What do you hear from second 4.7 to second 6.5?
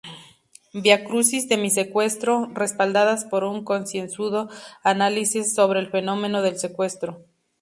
análisis sobre el fenómeno